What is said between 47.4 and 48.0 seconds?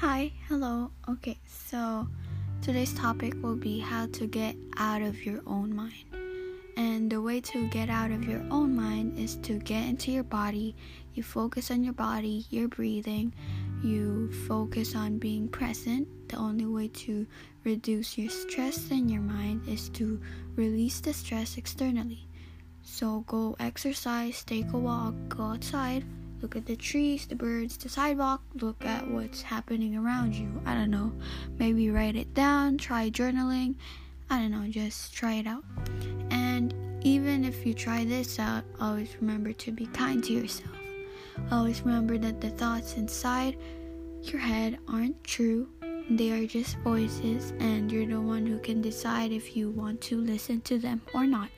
and